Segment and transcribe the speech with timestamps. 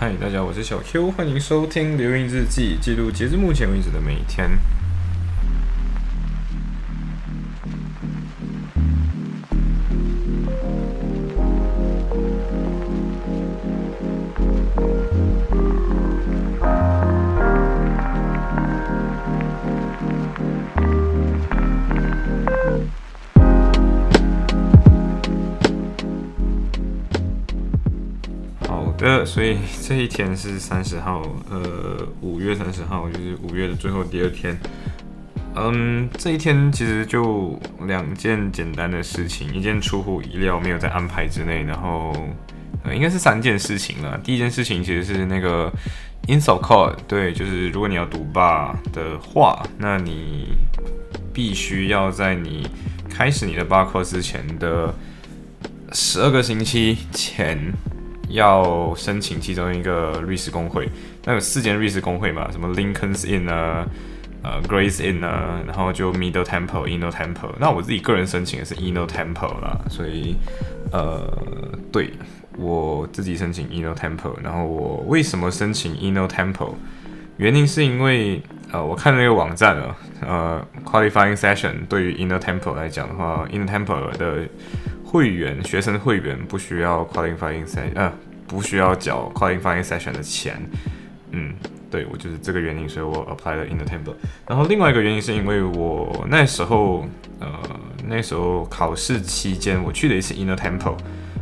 [0.00, 4.48] 嗨，大家，我是小 Q，欢迎收听留言日记，记录截至目前为止的每一天。
[29.38, 34.58] 所以这一天是三十号，呃，五月三十号，就是五月的最后第二天。
[35.54, 37.56] 嗯，这一天其实就
[37.86, 42.12] 两件简单的事情，一件出乎意料没有在安排之内，然后，
[42.92, 44.18] 应该是三件事情了。
[44.24, 45.72] 第一件事情其实是那个
[46.26, 50.48] insult call，对，就是如果你要读霸的话，那你
[51.32, 52.68] 必须要在你
[53.08, 54.92] 开始你的霸课之前的
[55.92, 57.72] 十二个星期前。
[58.28, 60.88] 要申请其中一个律师工会，
[61.24, 62.50] 那有四间律师工会嘛？
[62.50, 63.86] 什么 Lincoln's Inn 啊，
[64.42, 67.52] 呃，Grace Inn 啊，然后就 Middle Temple、Inner Temple。
[67.58, 70.36] 那我自己个人申请的是 Inner Temple 啦，所以
[70.92, 71.26] 呃，
[71.90, 72.12] 对
[72.56, 74.34] 我自己申请 Inner Temple。
[74.42, 76.74] 然后我为什么申请 Inner Temple？
[77.36, 84.48] 原因是因为呃，我看那个网站啊，呃，Qualifying Session 对于 Inner Temple 来讲的话，Inner Temple 的
[85.10, 88.12] 会员学生会员不需要 qualifying session，呃，
[88.46, 90.60] 不需要缴 qualifying session 的钱。
[91.30, 91.54] 嗯，
[91.90, 94.14] 对我就是这个原因，所以我 apply 了 Inner Temple。
[94.46, 97.06] 然后另外一个原因是因为我那时候，
[97.40, 97.48] 呃，
[98.06, 100.98] 那时候考试期间我去了一次 Inner Temple，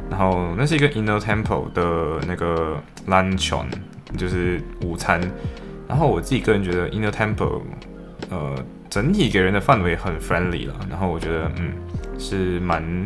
[0.09, 3.67] 然后那是一个 Inner Temple 的那个 lunchon，
[4.17, 5.21] 就是午餐。
[5.89, 7.63] 然后我自己个人觉得 Inner Temple，
[8.31, 8.55] 呃，
[8.89, 10.75] 整体给人的氛围很 friendly 了。
[10.89, 11.73] 然后我觉得，嗯，
[12.17, 13.05] 是蛮。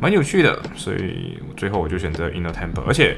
[0.00, 3.16] 蛮有趣的，所以最后我就选择 Inner Temple，而且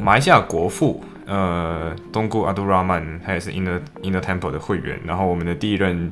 [0.00, 6.10] 马来西亚国父呃东姑阿杜拉曼他也是 Inner Inner Temple 的会员，然后我们的第一任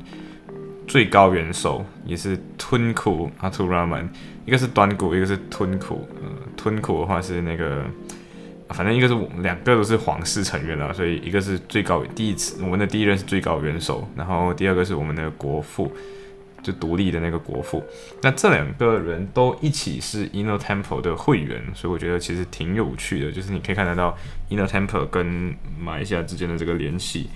[0.87, 4.07] 最高元首也是吞库阿杜拉曼，
[4.45, 7.83] 一个是端谷，一个是吞库，呃吞库的话是那个，
[8.69, 15.91] 反正一个是两个都是皇室成员了，所以一个是最高第一次我们的第一任是最高元首，然后第二个是我们的国父。
[16.65, 17.83] 就独立的那个国父，
[18.23, 24.17] 那这两个人都一起是 Inner Temple 的会员，所以我觉得其实挺有趣的，就是你可以看得到
[24.49, 27.29] Inner Temple 跟马来西亚之间的这个联系。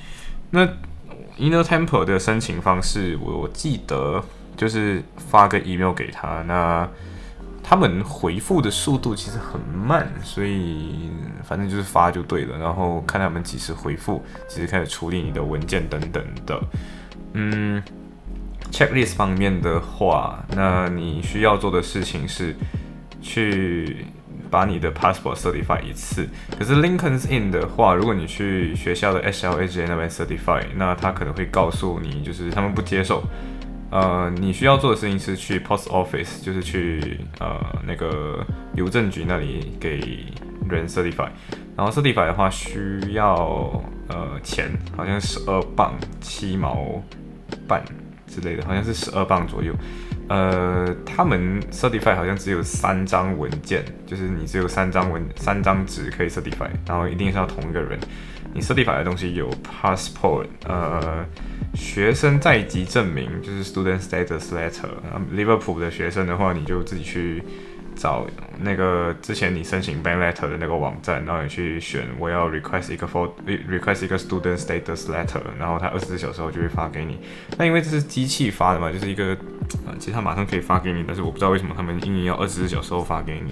[0.50, 0.66] 那
[1.38, 4.24] Inner Temple 的申请方式，我记得
[4.58, 6.90] 就是发个 email 给他，那
[7.62, 11.12] 他们回复的速度其实很慢，所以
[11.44, 16.60] 反正就是发就对了，然后看他们几时回复，几时开始处理你的文件等等的，
[17.34, 17.84] 嗯。
[18.72, 22.56] Checklist 方面的话，那你需要做的事情是
[23.22, 24.06] 去
[24.50, 26.28] 把你的 passport certify 一次。
[26.58, 33.24] 可是 Lincoln's Inn 的话，如果你去学校的 SLAJ 那边 certify，那他可能会告诉你，就是他们不接受。
[33.92, 40.26] 呃，你需要做的事情是去 post office，就是去呃那个邮政局那里给
[40.70, 41.28] 人 certify。
[41.76, 47.02] 然后 certify 的话需要呃钱，好像十二磅七毛
[47.68, 47.84] 半。
[48.30, 49.74] 之类的，好像是十二磅左右。
[50.30, 58.00] 呃，他们 certify 好像只有三张文件，就是你只有三张文三张纸可以 certify，然后一定是要同一个人。
[58.54, 61.26] 你 certify 的东西有 passport，呃，
[61.74, 64.90] 学生在籍证明，就是 student status letter。
[65.36, 67.44] Liverpool 的学生的话，你就自己去。
[68.00, 68.26] 找
[68.62, 77.20] 那个之前你申请 bank letter 的那个网站，然后你去选我要 request 一个 for request 一个 student status letter，然后他二十四小时后就会发给你。
[77.58, 79.36] 那因为这是机器发的嘛，就是一个
[79.86, 83.52] 呃，其实他马上可以发给你，但是我不知道为什么他们硬要二十四小时后发给你。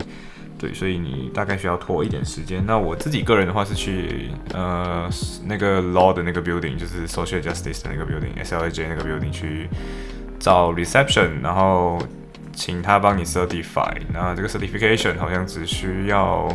[0.58, 2.64] 对，所以你大概需要拖一点时间。
[2.66, 5.10] 那我自己个人的话是去呃
[5.46, 9.68] 那个 law 的那个 building，就是 social justice 的那个 building，SLJ 那个 building 去
[10.40, 12.02] 找 reception，然后。
[12.58, 16.50] 请他帮你 certify，那这个 certification 好像只需要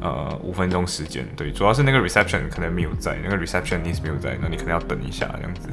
[0.00, 5.68] 呃五分钟时间，对，主要是那个 reception 可能没有在，那个 receptionist 没有在，那你可能要等一下这样子。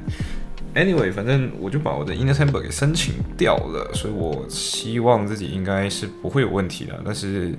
[0.76, 7.58] Anyway，反正我就把我的 inner temple 给申请掉了，所以我希望自己应该是不会有问题的，但是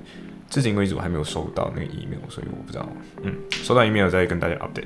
[0.51, 2.87] 至今为止我还没有收到那个 email，所以我不知道，
[3.23, 4.85] 嗯，收到 email 再跟大家 update。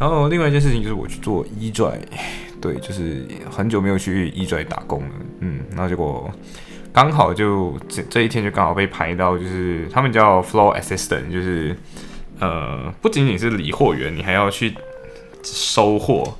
[0.00, 1.96] 然后另外一件事情就是我去做 e 拽，
[2.60, 5.10] 对，就是很久没有去 e 拽打工了，
[5.40, 6.30] 嗯，然后结果
[6.92, 11.74] 刚好就这这一天就刚好被排到，就是他们叫 floor assistant，就是
[12.38, 14.74] 呃不仅仅是理货员，你还要去
[15.42, 16.36] 收货，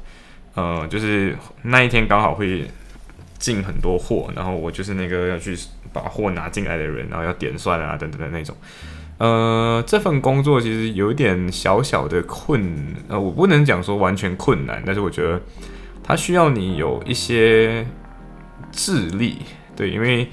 [0.55, 2.69] 呃，就是那一天刚好会
[3.39, 5.57] 进很多货，然后我就是那个要去
[5.93, 8.55] 把货拿进来的人，然后要点算啊等等的那种。
[9.19, 12.75] 呃，这份工作其实有点小小的困，
[13.09, 15.41] 呃，我不能讲说完全困难，但是我觉得
[16.11, 17.87] 它需要你有一些
[18.73, 19.39] 智力，
[19.77, 20.25] 对，因为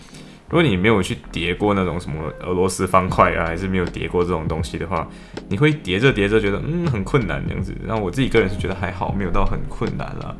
[0.49, 5.07] 如果你没有去叠过那种什么俄罗斯方块啊，还是没有叠过这种东西的话，
[5.47, 7.75] 你会叠着叠着觉得嗯很困难这样子。
[7.83, 10.35] 那我自己个人是觉得还好，没有到很困难了。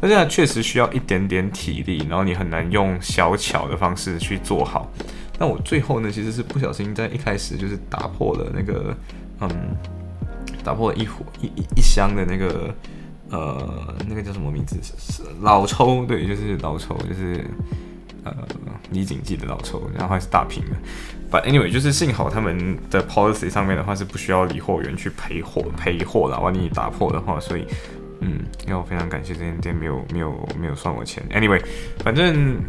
[0.00, 4.90] 但是它确实需要一点点体力，然后你很难用小巧的方式去做好。
[5.38, 8.96] 那我最后呢，其实是不小心在一开始就是打破了那个，
[9.40, 9.48] 嗯，
[10.64, 12.74] 打破了一壶一一一箱的那个，
[13.30, 14.76] 呃，那个叫什么名字？
[14.82, 17.44] 是老抽，对，就是老抽，就是
[18.24, 18.34] 呃
[18.90, 20.76] 李锦记的老抽，然后还是大瓶的。
[21.30, 27.66] But anyway，就是幸好他们的 policy 上面的话是不需要理货员去赔货赔货的，万一打破的话，所以。
[28.22, 31.24] 嗯，要非常感谢这间店没有没有没有算我钱。
[31.30, 31.58] Anyway，
[32.04, 32.60] 反正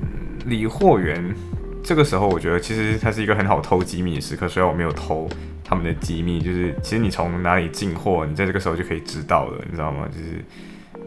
[0.45, 1.35] 理货员
[1.83, 4.47] 这个时候，我觉得其实它是一个很好偷机密的时刻。
[4.47, 5.29] 虽然我没有偷
[5.63, 10.07] 他们的机密，就是其实你从哪里进货，你在这个时候就可以知道了，你知道吗？
[10.11, 10.43] 就是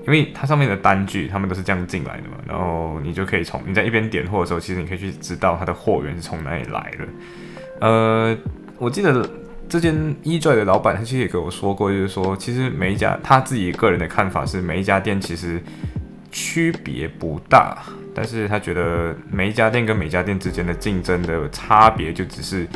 [0.07, 2.37] 因为它上面的单据，他们都是这样进来的嘛。
[2.47, 7.07] 然后你就可以从你在一边点货的时候，其实你可以去知道它的货源是从哪里来的。
[7.81, 8.37] 呃，
[8.79, 9.29] 我记得。
[9.67, 15.59] 这间 Ejoy 的老板，他其实也跟我说过，就是说，其实每一家他自己个人的看法是，每一家店其实
[16.31, 17.79] 区别不大，
[18.15, 22.67] 但是他觉得每一家店跟每家店之间的竞争的差别，就只是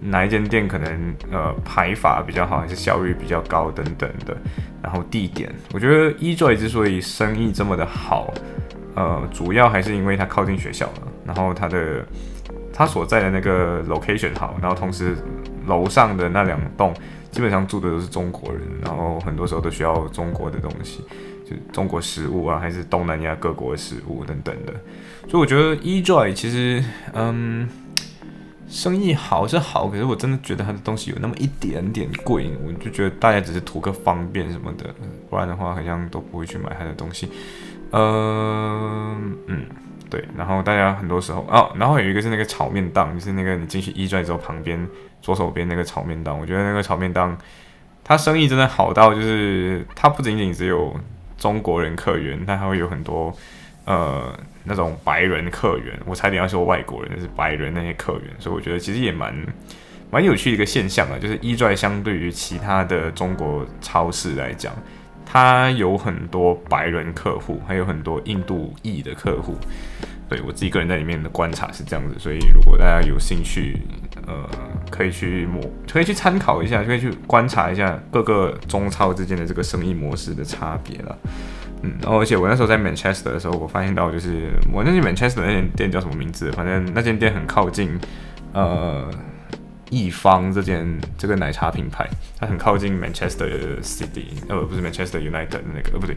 [0.00, 4.36] 哪一间店可能呃排法比较好，还是效率比较高等等的。
[4.82, 8.32] 然后地点，我觉得 Ejoy 之所以生意这么的好，
[8.94, 12.04] 呃，主要还是因为它靠近学校了，然后它的
[12.72, 15.16] 它所在的那个 location 好，然后同时。
[15.66, 16.94] 楼上的那两栋
[17.32, 21.04] 基本上住的都是中国人，然后很多时候都需要中国的东西，
[21.48, 24.72] 就中国食物啊，还是东南亚各国的食物等等的。
[25.28, 27.68] 所以我觉得 eJoy 其实，嗯，
[28.68, 34.94] 生意好是好，可是我真的觉得它的东西有那么一点点贵，我就觉得大家只是图个方便什么的，
[35.30, 37.30] 不然的话好像都不会去买它的东西。
[37.92, 39.64] 嗯嗯。
[40.08, 44.86] 对，然后大家很多时候哦，然后有一个是那个炒面档，就是那个你进去一转之后旁边
[45.20, 47.36] 左手边那个炒面档，我觉得那个炒面档，
[48.04, 50.94] 它生意真的好到就是它不仅仅只有
[51.38, 53.34] 中国人客源，它还会有很多
[53.84, 59.34] 呃那种白人客源，我差点要说外国人，就是白人那些客源，所以我觉得其实也蛮
[60.10, 64.72] 蛮有趣的一个现象啊，就是一转相对于其他的中国超市来讲。
[65.28, 69.56] 他有很多白人客户，还有很多印度裔的客户。
[70.28, 73.76] 对我自己个人在里面的观察是这样子，所以如果大家有兴趣，
[74.26, 74.48] 呃，
[74.90, 81.18] 可以去模，可以去参考一下，可以去观察一下各个中超之间的这个生意模式的差别了。
[81.82, 86.50] 嗯，然后而且我那时候在 Manchester 的时候，我发现到就是我那间 Manchester 那间店叫什么名字？
[86.52, 87.98] 反正那间店很靠近，
[88.52, 89.08] 呃。
[89.90, 90.86] 一方这间
[91.16, 96.16] 这个奶茶品牌，它很靠近 Manchester City，呃，不是 Manchester United 的那个，呃，不对，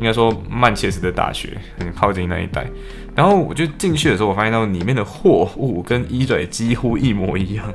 [0.00, 2.66] 应该说曼彻斯特大学很靠近那一带。
[3.14, 7.72] 然后我就进去的时候，我发现到里面的货物跟一嘴几乎一模一样。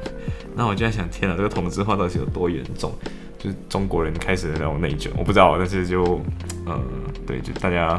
[0.55, 2.93] 那我就在想，天啊，这个同质化到底有多严重？
[3.37, 6.21] 就是中国人开始的那种内卷，我不知道，但是就，
[6.65, 6.77] 呃，
[7.25, 7.97] 对，就大家。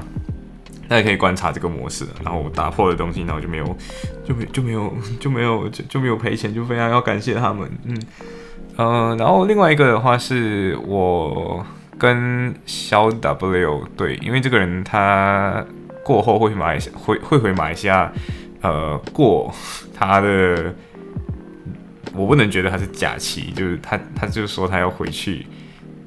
[0.91, 3.77] 大家可以观察这个模式，然后我打破的东西，然后就没有，
[4.25, 7.97] 就没就没有就没有就就没有赔钱，就非常要感谢他们，嗯
[8.77, 11.65] 嗯，然后另外一个的话是我
[11.97, 15.65] 跟小 W 对，因为这个人他
[16.03, 18.11] 过后会马来西会会回马来西亚，
[18.61, 19.55] 呃，过
[19.95, 20.75] 他的，
[22.17, 25.47] 我不能觉得他是假期，就是他他就说他要回去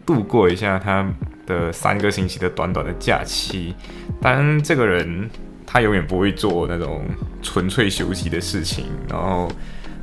[0.06, 1.08] 度过一下他。
[1.46, 3.74] 的三个星期的短短的假期，
[4.22, 5.30] 但这个人
[5.66, 7.04] 他永远不会做那种
[7.42, 8.86] 纯粹休息的事情。
[9.10, 9.52] 然后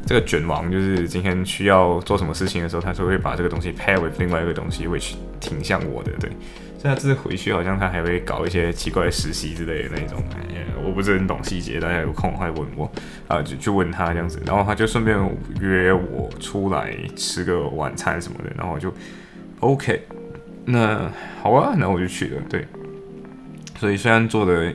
[0.07, 6.11] 这个卷王就是今天需要做什么事情的时候，他就会把这个东西 pair with 另外一个东西，which 挺像我的。
[6.19, 6.31] 对，
[6.79, 10.23] 现在这次回去好像他还会搞一些奇怪的实习之类的那种，
[10.83, 12.91] 我不是很懂细节，大家有空会问我
[13.29, 14.41] 啊，就就问他这样子。
[14.47, 15.19] 然后他就顺便
[15.61, 18.93] 约我出来吃个晚餐什么的，然后我就
[19.61, 20.03] OK。
[20.67, 21.11] 那
[21.43, 22.43] 好啊，那我就去了。
[22.49, 22.67] 对，
[23.79, 24.73] 所以虽然做的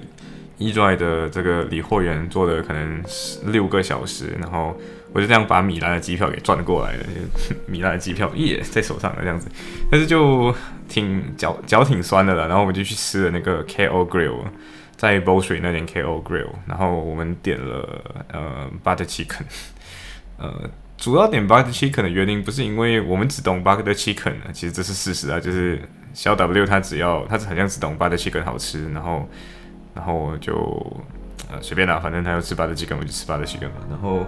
[0.58, 3.02] e j o 的这个理货员做的可能
[3.46, 4.76] 六个小时，然后
[5.14, 7.06] 我就这样把米兰的机票给赚过来了。
[7.68, 9.48] 米兰的机票耶在手上了这样子，
[9.92, 10.54] 但是就
[10.90, 12.48] 挺脚脚挺酸的了。
[12.48, 14.40] 然后我们就去吃了那个 KO Grill，
[14.98, 19.44] 在 b o s t r e 那间 KO Grill，然后我们点了呃 Butter Chicken，
[20.38, 20.70] 呃。
[20.98, 25.82] 主要点 butter chicken 的原因不是因为我们只懂 butter chicken 啊，其实这是事实啊，就是
[26.14, 29.30] 小 W 他只要他好像只懂 butter chicken 好吃，然后
[29.94, 30.56] 然后就
[31.52, 33.86] 呃随便拿，反正他要吃 butter chicken 我就吃 butter chicken 嘛。
[33.90, 34.26] 然后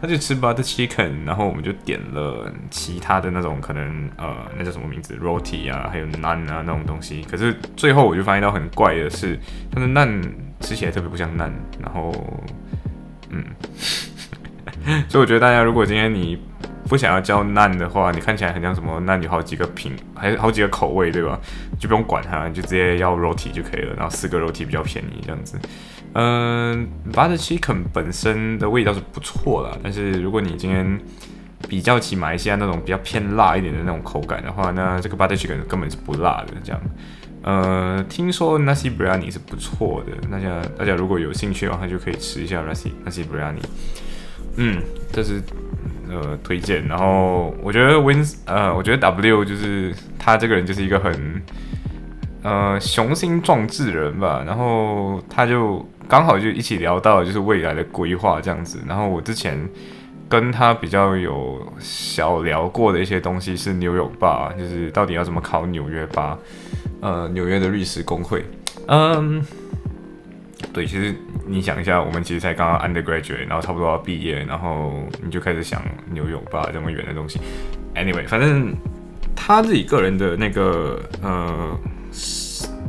[0.00, 7.22] 他就吃 butter chicken，然后我们就点了其他的那种可能呃那叫什么名字 roti 啊，还有 naan 啊那种东西。
[7.30, 9.38] 可是最后我就发现到很怪的是，
[9.72, 10.22] 它的 naan
[10.60, 11.50] 吃起来特别不像 naan，
[11.82, 12.12] 然后
[13.30, 13.44] 嗯，
[15.08, 16.38] 所以我觉得大家如果今天你
[16.88, 21.38] 不想要叫难的话，你看起来很像什么 naan 有好几个品，还好几个口味对吧？
[21.78, 25.58] 就不用管它，就直接要肉体就可以了，然后四个肉体比较便宜这样子。
[26.14, 30.98] 嗯，but chicken 本身的味道是不错啦，但是如果你今天
[31.68, 36.54] 比较起马来西亚那种比较偏辣一点的那种口感的话，那这个 but chicken 根本是不辣的。
[36.64, 36.80] 这样，
[37.42, 43.62] 呃，听说 nasi biryani 是不错的，大家大家如果有兴趣的话，就可以吃一下 nasi nasi biryani。
[44.56, 45.42] 嗯，这是
[46.08, 46.86] 呃推荐。
[46.86, 51.42] 然后我觉得 wins，呃，我觉得 W 就是他这个人就是一个很
[52.42, 54.42] 呃雄心壮志人吧。
[54.46, 55.86] 然后他就。
[56.10, 59.56] 刚好就一起聊到就是未来的规划这样子，然后我之前
[60.28, 66.36] 跟他比较有小聊过的一些东西是纽约吧，就是到底要怎么考纽约吧，
[67.00, 68.44] 呃，纽约的律师工会，
[68.88, 69.40] 嗯，
[70.72, 71.14] 对，其实
[71.46, 77.40] 你想一下，我们其实才刚刚 undergraduate，然后差不多要毕业，然后你就开始想纽约吧这么远的东西
[77.94, 78.74] ，anyway，反正
[79.34, 81.78] 他自己个人的那个呃。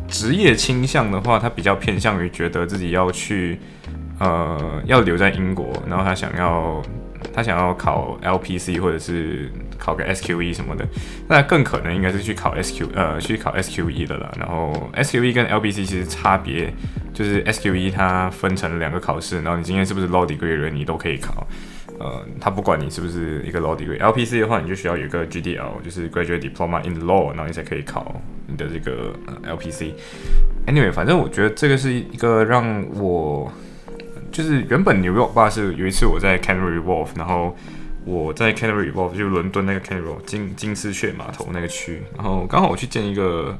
[0.07, 3.57] 职业倾向的话，他比较偏向于觉得自己要去，
[4.19, 6.81] 呃，要留在英国，然后他想要，
[7.33, 9.49] 他想要考 LPC 或者是
[9.81, 10.87] 考个 SQE 什么的，
[11.27, 14.31] 那更可能应该是去考 SQ，呃，去考 SQE 的了。
[14.37, 16.71] 然后 SQE 跟 LPC 其实差别
[17.11, 21.47] 就是 SQE 它分成两个考试，然后你今天是不是 Law Degree 人，你都可以考。
[21.99, 29.91] 呃，他不管你是不是一个 law degree，LPC 的话，你就需要有一个 GDL，就是 Graduate Diploma in Law，然后你才可以考你的这个 LPC。
[30.65, 33.53] Anyway，反正我觉得这个是一个让我
[34.31, 37.55] 就是原本纽约吧是有一次我在 Canary Wharf，然后
[38.05, 43.57] 我在 Canary Wharf 就伦敦那个 Canary Wharf 金金丝雀码头那个区，然后刚好我去见一个。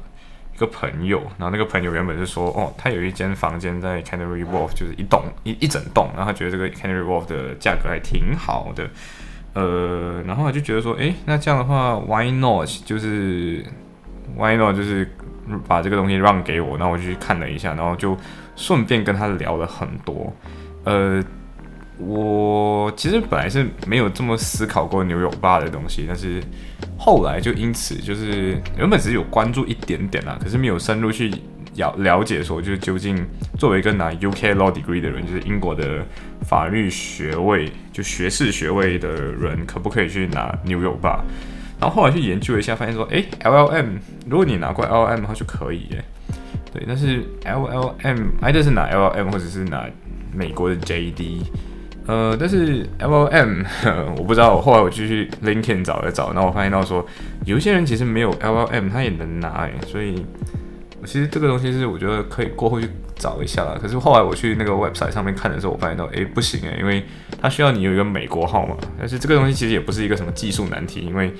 [0.54, 8.86] 一个朋友，然后那个朋友原本是说，哦，他有一间房间在 Canary Wharf，就是一栋一一整栋，然后他觉得这个 Canary Wharf 的价格还挺好的，
[9.54, 12.68] 呃，然后他就觉得说，诶，那这样的话，Why not？
[12.84, 13.64] 就是
[14.36, 14.76] Why not？
[14.76, 15.10] 就是
[15.66, 18.14] 把这个东西让给我，然后我就去看了一下，然后就
[18.54, 20.30] 顺便跟他聊了很多，
[20.84, 21.24] 呃。
[21.98, 26.42] 我其实本来是没有这么思考过牛油吧的东西，但是
[26.98, 31.30] 后来就因此就是原本只是有关注一点点啦，可是没有深入去
[31.76, 33.16] 了了解说，就是究竟
[33.58, 36.04] 作为一个拿 UK Law Degree 的人，就是英国的
[36.42, 41.24] 法律学位，就学士学位的人，可不可以去拿牛油吧？
[41.80, 43.86] 然后后来去研究一下，发现说，诶 l l m
[44.28, 46.04] 如果你拿过 LLM 的话就可以耶。
[46.72, 49.86] 对，但是 LLM，either 是拿 LLM 或者是拿
[50.32, 51.42] 美国的 JD。
[52.06, 53.62] 呃，但是 L L M
[54.18, 57.06] 我不知道，后来我继续 LinkedIn 找了找，然后我发现到说，
[57.44, 60.26] 有一些人其实没有 L L M，他也能拿哎，所以
[61.04, 63.78] 其实这个东西是我觉得可以过后去找一下啦。
[63.80, 67.04] 可是后来我去那个 website 上面看的时候，我发现到，哎，不行哎，因为
[67.40, 68.76] 它需要你有一个美国号码。
[68.98, 71.32] 但是这个东西其实也不是一个什么技术难题，因为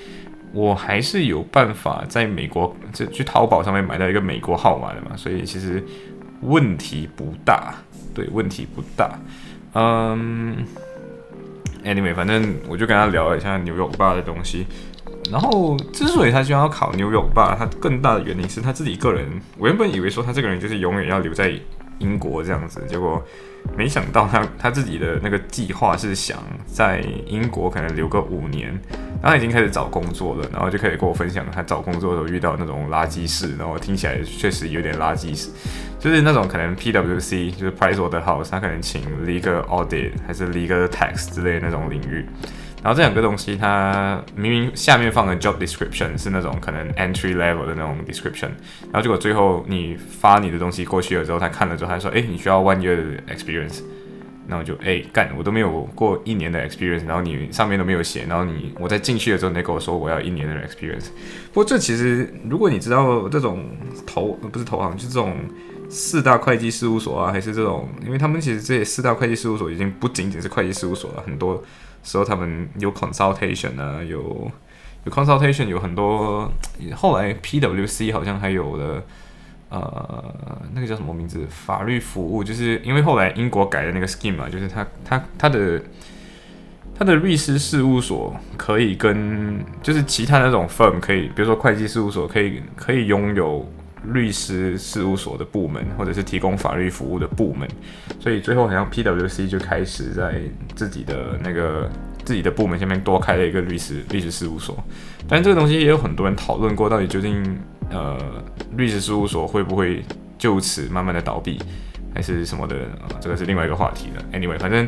[0.53, 5.83] 我还是有办法在美国这去淘宝上面买到一个美国号码的嘛，所以其实
[6.41, 7.73] 问题不大，
[8.13, 9.19] 对，问题不大。
[9.73, 10.65] 嗯
[11.83, 14.65] ，anyway，反正我就跟他聊了一下牛油吧的东西。
[15.31, 19.25] 然后，之所以他居然要考牛油吧，他更大的原因是他自己个人。
[19.57, 21.53] 我原本以为说他这个人就是永远要留在
[21.99, 23.23] 英国这样子，结果
[23.75, 28.79] 没想到他他自己的那个计划是想在英国可能留个五年。
[29.21, 35.49] 然后已经开始找工作了，然后就可以跟我分享他找工作的时候遇到那种垃圾事，然后听起来确实有点垃圾事，
[35.97, 42.25] 就是那种可能 PWC 就是 Price Waterhouse，他可能请 Legal Audit 还是 Legal Tax 之类那种领域，
[42.83, 48.49] 然后这两个东西，它明明下面放的 Job Description 是那种可能 Entry Level 的那种 Description，
[48.91, 53.81] 然后结果最后你发你的东西过去了之后，他看了之后，他说，哎，你需要 One Year Experience。
[54.45, 61.07] 然后就哎干，我都没有过一年的 experience，然后你上面都没有写，然后你我在进去的时候，你跟我说我要一年的 experience。
[61.53, 63.63] 不过这其实，如果你知道这种
[64.05, 65.33] 投不是投行，就是这种
[65.93, 71.63] 四大会计事务所啊，还是这种，因为他们其实这些四大会计事务所已经不仅仅是会计事务所了，很多
[72.03, 74.51] 时候他们有 consultation 啊，有
[75.05, 76.51] 有 consultation，有很多
[76.95, 79.03] 后来 PWC 好像还有了。
[79.69, 80.35] 呃，
[80.75, 81.47] 那个叫什么名字？
[81.49, 85.81] 法律服务，就是因为后来英国改的那个 scheme 嘛，就是他他他的
[86.95, 93.67] 他的律师事务所可以跟就是其他那种 firm 可以，比如说会计事务所可以可以拥有
[94.05, 97.67] 律师事务所的部门，或者是提供法律服务的部门，
[98.19, 100.41] 所以最后好像 PWC 就开始在
[100.75, 101.89] 自己的那个
[102.25, 104.77] 自己的部门下面多开了一个律师律师事务所。
[105.27, 107.57] 但这个东西也有很多人讨论过，到底究竟
[107.89, 108.17] 呃
[108.75, 110.03] 律师事务所会不会
[110.37, 111.57] 就此慢慢的倒闭，
[112.13, 112.75] 还是什么的？
[113.21, 114.23] 这个是另外一个话题了。
[114.33, 114.87] Anyway，反正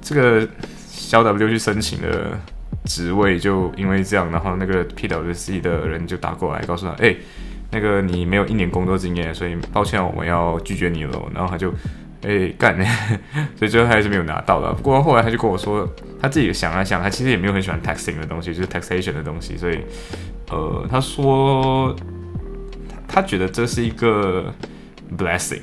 [0.00, 0.48] 这个
[0.88, 2.38] 小 W 去申请的
[2.84, 7.14] 职位，就因为这样，然后那个 PWC 的人就打过来告诉他，哎。
[7.76, 11.22] 那个你没有一年工作经验，所以抱歉，我们要拒绝你了。
[11.34, 11.70] 然后他就，
[12.22, 12.74] 哎干，
[13.54, 14.72] 所以最后他还是没有拿到的。
[14.72, 15.86] 不过后来他就跟我说，
[16.18, 19.58] 他自己想了想，他其实也没有很喜欢 taxing 的东西，就是 taxation 的东西。
[19.58, 19.78] 所以，
[20.48, 21.94] 呃，他说
[23.06, 24.50] 他觉得这是一个
[25.18, 25.60] blessing，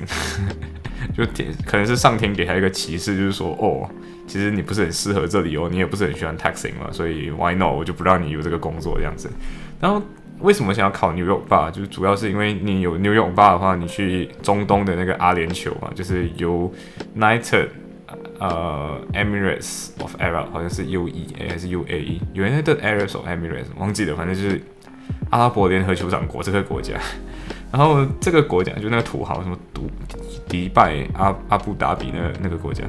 [1.17, 1.25] 就
[1.65, 3.89] 可能是上天给他一个启示，就是说，哦，
[4.27, 9.31] 其实你不是很适合这里哦，你也不是很喜欢 taxing 嘛，所以 why not 我就不让你有这个工作这样子。
[9.81, 9.99] 然后。
[10.43, 11.71] 为什么想要考纽约霸？
[11.71, 16.71] 就是主要是因为你有纽约霸的话，你去中东的那个阿联酋嘛，就是由
[17.17, 17.69] United
[18.39, 24.61] 呃 Emirates of Arab 好像是 UEA 还是 UAE，United Arab of Emirates 忘记了，反正就是
[25.29, 26.95] 阿拉伯联合酋长国这个国家。
[27.73, 29.81] 然后这个国家就那个土豪什么迪
[30.47, 32.83] 迪拜阿阿布达比那那个国家。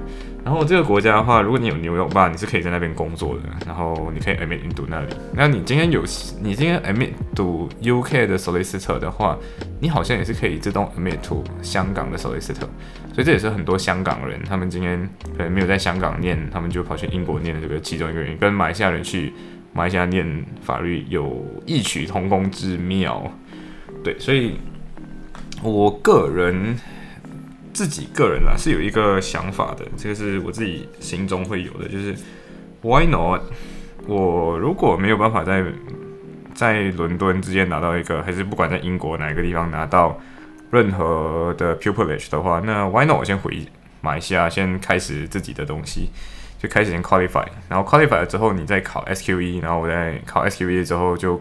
[0.45, 3.41] 然后这个国家的话，如果你有牛油吧，你是可以在那边工作的。
[3.67, 5.07] 然后你可以 admit 印度那里。
[5.33, 6.03] 那你今天有
[6.43, 9.39] 你今天 admit to UK 的 solicitor 的话，
[9.81, 12.69] 你好像也是可以自动 admit to 香港的 solicitor。
[13.15, 19.33] 所以这也是很多香港人，他们今天可能没有在香港念，他们就跑去英国念的这个其中一个原因，跟马来西亚人去
[19.73, 23.33] 马来西亚念法律有异曲同工之妙。
[24.03, 24.59] 对，所以
[25.65, 26.79] 我个人。
[27.73, 32.15] 自己个人啊是有一个想法的，这个是我自己心中会有的，就是
[32.83, 33.41] Why not？
[34.07, 35.65] 我如果没有办法在
[36.55, 40.17] 在伦敦之间拿到一个，还是不管在英国哪个地方拿到
[40.71, 43.19] 任何的 pupilage 的话，那 Why not？
[43.19, 43.67] 我先回
[44.01, 46.11] 马来西亚，先开始自己的东西，
[46.61, 51.41] 就开始先 qualify，然后 qualify 了之后，你再考 SQE，然后我再考 SQE 之后，就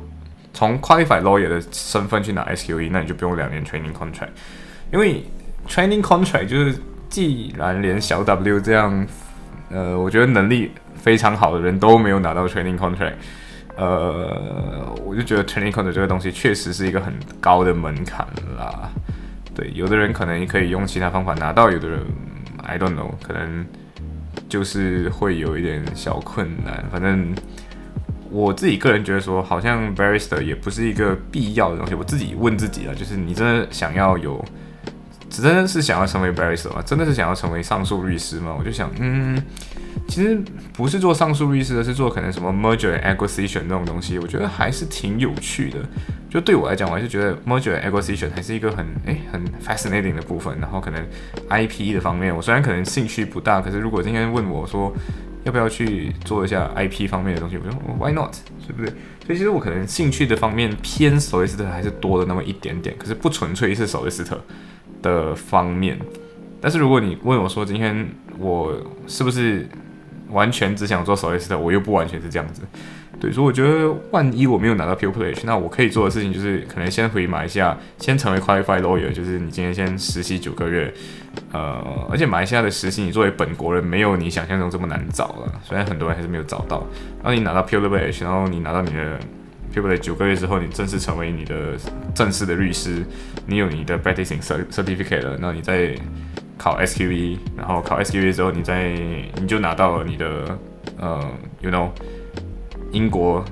[0.54, 4.30] 从 qualify lawyer 的身份去拿 SQE，那你就不用两年 training contract，
[4.92, 5.24] 因为
[5.66, 6.76] Training contract 就是，
[7.08, 9.08] 既然连小 W 这样，
[9.70, 13.14] 呃，我觉得能力非常好的人都没有拿到 training contract，
[13.78, 18.90] 呃，我就觉得 training contract 这个东西确实是一个很高的门槛啦。
[19.56, 22.02] 对，有的人可能可以用其他方法拿到，有的人
[22.58, 23.66] I don't know，可能
[24.50, 26.84] 就是会有一点小困难。
[26.92, 27.34] 反正
[28.34, 31.94] 我自己个人觉得说，好像 barrister 也不是一个必要的东西。
[31.94, 34.44] 我自己问自己了，就是你真的想要有。
[35.30, 36.82] 真的是想要成为 barrister 吗？
[36.86, 38.56] 真的是想要成为上诉律师吗？
[38.56, 39.42] 我就想，嗯，
[40.08, 40.40] 其实
[40.74, 45.80] 不是做上诉律师的，是做可能什么 merger acquisition 这种东西，我觉得还是挺有趣的。
[46.30, 50.56] 就对我来讲，我还是觉得 merger acquisition 还是一个很诶很 fascinating 的部分。
[50.60, 51.04] 然后可能
[51.50, 54.94] IP 的方面，我虽然可能兴趣不大，可是如果今天问我说
[55.44, 58.34] 要不要去做一下 IP 方面的东西，我说 why not，
[58.68, 58.90] 对不对？
[59.26, 64.40] 所以其实我可能兴趣的方面偏 solicitor 还是多了那么一点点，可是不纯粹是 solicitor。
[65.02, 66.00] 的方面，
[66.62, 68.08] 但是如果你问我说今天
[68.40, 68.74] 我
[69.06, 69.68] 是不是
[70.30, 72.62] 完全只想做 solicitor，我又不完全是这样子，
[73.20, 80.94] 对，所以我觉得万一我没有拿到 pupilage 那我可以做的事情就是可能先回马来西亚，先成为 qualified lawyer，就是你今天先实习九个月，
[81.52, 86.86] 呃，而且马来西亚的实习你作为本国人没有你想象中这么难找了，虽然很多人还是没有找到，
[87.22, 89.20] 然后你拿到 pupilage 然后你拿到你的。
[89.74, 89.98] 对不对？
[89.98, 91.76] 九个月之后，你正式成为你的
[92.14, 93.04] 正式的律师，
[93.48, 95.96] 你有你的 practicing certificate 了，那你再
[96.60, 98.92] 考 SQE，然后考 SQE 之后，你再
[99.42, 100.60] 你就拿到了你的
[101.00, 101.28] 呃
[101.60, 101.90] ，you know，
[102.94, 103.44] 英国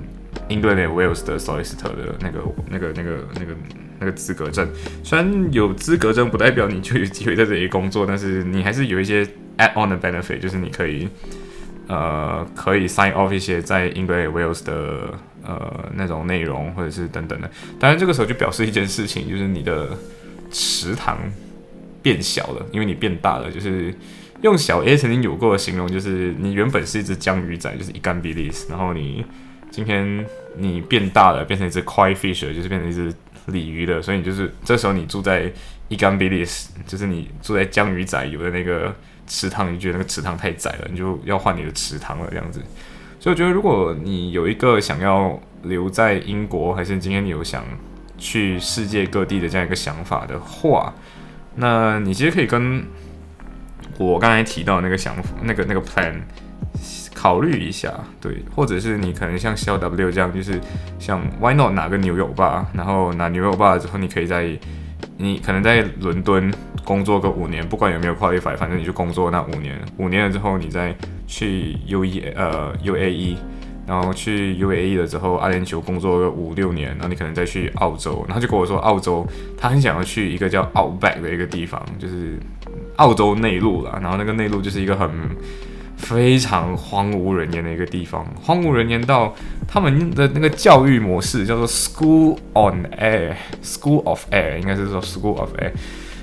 [0.48, 3.56] England Wales 的 solicitor 的那个那个那个那个
[3.98, 4.66] 那个资格证。
[5.04, 9.22] 虽然有资格证不代表你就有机会在这里工作，但是你还是有一些
[9.58, 11.06] add on 的 benefit，就是你可以
[11.88, 15.18] 呃可以 sign off 一些在 England and Wales 的。
[15.44, 19.88] 呃，那种内容或者是等等的，当然这个时候就表示一件事情，就是你的
[20.52, 21.18] 池塘
[22.00, 23.50] 变小了，因为你变大了。
[23.50, 23.92] 就是
[24.42, 29.24] 用小 A 曾经有过的形容，就是你原本是一只江鱼仔，就是一干 b i l i s 然后你
[29.70, 30.26] 今天
[30.56, 33.12] 你变大了，变成一只 Koi Fish，就是变成一只
[33.46, 35.50] 鲤鱼了，所以你就是这时候你住在
[35.88, 38.94] 一干 b i l i s 就是你住在江鱼仔有的那个
[39.26, 42.60] 池塘，你觉得那个池塘太窄了，你就要换你的池塘了，这样子。
[43.20, 47.64] 所以我觉得，如果你有一个想要留在英国，还是今天你有想
[48.18, 50.92] 去世界各地的这样一个想法的话，
[51.54, 52.84] 那你其实可以跟
[54.02, 56.14] 我刚才提到那个想法、那个那个 plan
[57.14, 60.60] 考虑一下，对，或者是你可能像小 W 这样，就是
[60.98, 64.58] 像 Why not 拿个牛油吧，然后拿牛油吧之后，你可以在
[65.18, 66.52] 你可能在伦敦
[66.84, 69.80] 工作个五年，不管有没有 qualify，反正你就工作那五年。
[69.98, 70.94] 五年了之后，你再
[71.28, 73.36] 去 U E 呃 U A E，
[73.86, 78.24] 然后去 U A E 了之后，阿联酋工作个五六年，然后你可能再去澳洲。
[78.26, 79.24] 然后就跟我说，澳洲
[79.56, 82.36] 他很想要去一个叫 Outback 的一个地方，就是
[82.96, 83.98] 澳洲内陆啦。
[84.02, 85.10] 然后那个内陆就是一个很。
[85.94, 89.32] 非常荒无人烟的一个地方，荒无人烟到
[89.68, 95.70] 他们的那个教育模式叫做 School on Air，School of Air，应该是说 School of Air。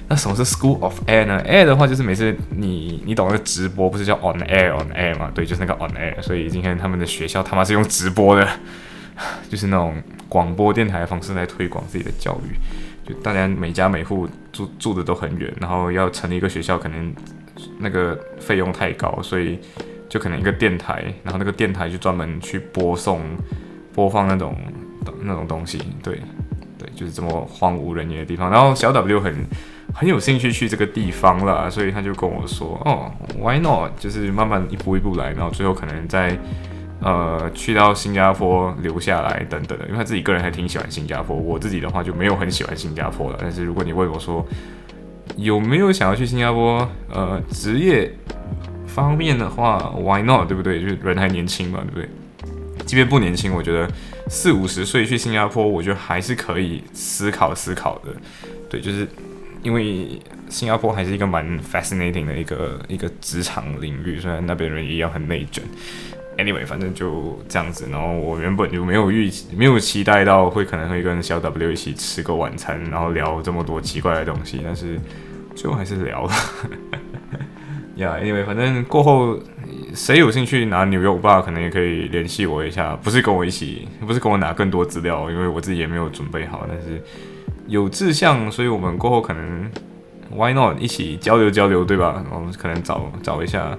[0.10, 5.32] 那什么是 School of Air 呢？Air 的话就是每次你你懂那个直播不是叫 On Air On Air 嘛？
[5.34, 6.22] 对，就是那个 On Air。
[6.22, 8.46] 所以今天他们的学校他妈是用直播的，
[9.50, 9.96] 就是那种
[10.28, 12.54] 广播电台的方式来推广自己的教育。
[13.10, 17.12] 就大家每家每户住住的都很远，然后要成立一个学校可能。
[17.78, 19.60] 那个费用太高，所以
[20.08, 23.20] 就可能一个电台，然后那个电台就专门去播送、
[23.94, 24.56] 播放那种
[25.22, 25.78] 那种东西。
[26.02, 26.22] 对，
[26.78, 28.50] 对，就是这么荒无人烟的地方。
[28.50, 29.46] 然后小 W 很
[29.94, 33.92] 很有兴趣去这个地方了，所以他就跟我说：“哦，Why not？
[34.00, 36.40] 就是慢慢一步一步来，然后最后可能在
[37.02, 39.86] 呃去到新加坡留下来等等的。
[39.86, 43.38] 因为他自己个人还挺喜欢新加坡，我自己的话就没有很喜欢新加坡了。
[43.42, 44.46] 但是如果你问我说，
[45.38, 46.90] 有没有想要去新加坡？
[47.12, 48.12] 呃，职业
[48.88, 50.48] 方面的话，Why not？
[50.48, 50.82] 对不对？
[50.82, 52.10] 就是人还年轻嘛，对不对？
[52.86, 53.88] 即便不年轻，我觉得
[54.28, 58.12] 四五十岁去新加坡，我觉得还是可以思考思考的。
[58.68, 59.08] 对，就是
[59.62, 65.64] 因为新加坡还是一个蛮 fascinating 的一个一个职场领域，虽然那边人一样很内卷。
[66.44, 67.88] Anyway，反正就这样子。
[67.92, 75.00] 然后我原本就没有预没有期待到会可能会跟小 W 一起吃个晚餐，然后聊这么多奇怪的东西，但是。
[75.56, 76.32] 最后还是聊了，
[77.98, 79.38] 呀，因为反正过后
[79.94, 87.04] 谁有兴趣拿纽约吧，可能也可以联系我一下，不是跟我一起，不是跟我拿更多资料，因为我自己也没有准备好，但是
[87.68, 89.70] 有志向，所以我们过后可能
[90.34, 92.24] why not 一起交流交流，对吧？
[92.32, 93.78] 我们可能找找一下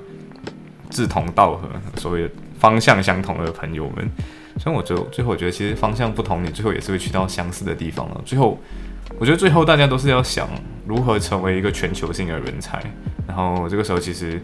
[0.90, 4.08] 志同道合，所谓的方向相同的朋友们。
[4.58, 8.20] 所以我就最后我觉得，其实方向不同，你最后也是会去到相似的地方了。
[8.24, 8.56] 最后。
[9.18, 10.48] 我觉得最后大家都是要想
[10.86, 12.80] 如何成为一个全球性的人才，
[13.26, 14.40] 然后这个时候其实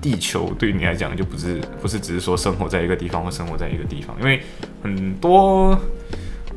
[0.00, 4.40] 地球对你来讲就不是不是只是说生活在一个地方或生活在一个地方，因为
[4.82, 5.78] 很多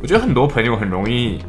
[0.02, 1.40] 我觉得很多朋友很容易，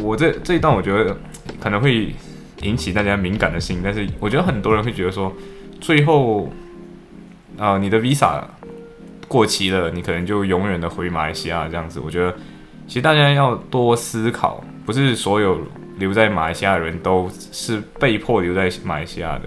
[0.00, 1.14] 我这这一段我觉得
[1.60, 2.14] 可能会
[2.62, 5.30] 引起大家敏感的心，但是我觉得很多人会觉得说
[5.80, 6.48] 最后
[7.58, 8.42] 啊你的 visa
[9.28, 12.34] 过期了，你可能就永远的回马来西亚这样子，我觉得。
[12.88, 15.58] 其实大家要多思考，不是所有
[15.96, 19.46] 留在马来西亚的人都是被迫留在马来西亚的，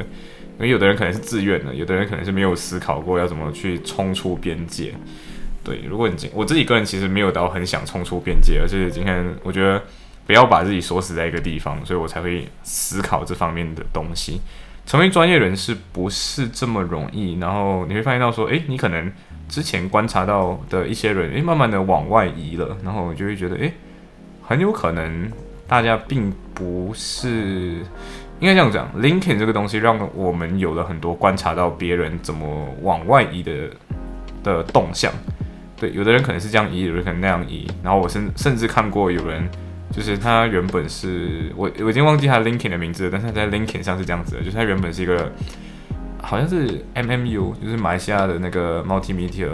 [0.57, 4.95] 因为有的人可能是自愿的，有的人可能是没有思考过要怎么去冲出边界。
[5.63, 9.83] 对，如果你我自己个人其实没有到很想冲出边界，而是今天我觉得
[10.25, 14.41] 不要把自己锁死在一个地方，所以我才会思考这方面的东西。
[14.85, 19.11] 成为专业人士不是这么容易，然后你会发现到说，诶，你可能。
[19.47, 23.71] 之前观察到的一些人，诶，慢慢的往外移了，然后我就会觉得，诶，
[24.41, 25.31] 很有可能
[25.67, 27.75] 大家并不是
[28.39, 33.69] 应该这样讲，LinkedIn 这个东西让我们有了很多观察到别人怎么往外移的
[34.43, 35.11] 的动向。
[35.77, 37.67] 对，有的人可能是这样移，有人可能那样移。
[37.83, 39.47] 然后我甚甚至看过有人，
[39.95, 45.31] 就是他原本是我我已经忘记他 LinkedIn 的名字了，但是他在 LinkedIn 上是这样子的，就是他原本是一个。
[46.17, 49.47] 好像是 MMU，就是马来西亚的那个 Multimedia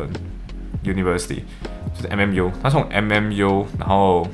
[0.86, 1.42] University，
[1.94, 2.50] 就是 MMU。
[2.64, 4.26] 他从 MMU 然后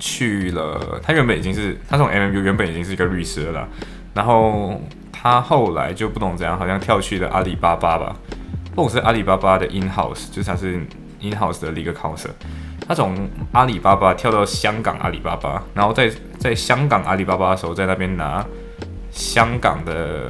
[0.00, 3.68] 去了，他原本已经是他从 MMU 原本已经是一个律师了，
[4.14, 8.16] 然后他后来就不懂怎样，好像跳去了阿里巴巴吧，
[8.74, 10.72] 或者是阿里巴巴的 In House，就是他是
[11.20, 12.30] In House 的一个 counsel。
[12.88, 18.44] 他从阿里巴巴跳到香港阿里巴巴，然后在在香港阿里巴巴的时候，在那边拿
[19.12, 20.28] 香港的。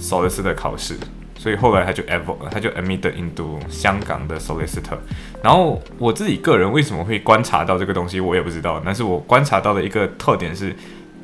[0.00, 0.96] solicitor 考试，
[1.36, 4.96] 所以后来他就 ever 他就 admit into 香港的 solicitor。
[5.42, 8.80] 然后我自己个人为什么会观察到这个东西，我也不知道。
[8.84, 10.72] 但是我观察到的一个特点是，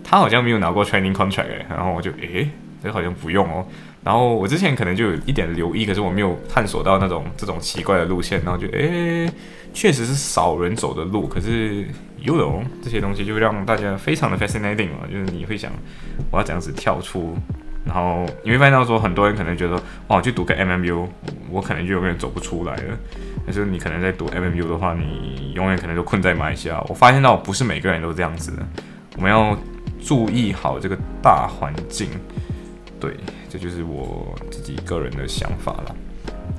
[0.02, 1.46] 他好像没有拿过 training contract。
[1.70, 2.50] 然后我就诶，
[2.82, 3.64] 这好像不用哦。
[4.04, 8.42] 然后我之前可能就有一点留意，可是我没有探索到那种这种奇怪的路线。
[8.44, 9.26] 然后就诶，
[9.72, 11.86] 确实是少人走的路，可是
[12.20, 15.72] 游泳这些东西就让大家非常的 fascinating 嘛，就是你会想，
[16.30, 17.34] 我要这样子跳出。
[17.86, 21.06] 然后你会发现到说，很多人可能觉得，哦，去读个 MMU，
[21.50, 22.98] 我可能就永远走不出来了。
[23.44, 26.82] 但是你可能在读 MMU 的话，你永远可能都困在马来西亚。
[26.88, 28.66] 我发现到不是每个人都这样子的，
[29.16, 29.54] 我们要
[30.02, 32.08] 注意好这个大环境。
[33.04, 33.14] 对，
[33.50, 35.96] 这就是我自己个人的想法了。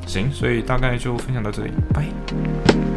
[0.05, 2.94] 行，所以大概就分享到这里，拜。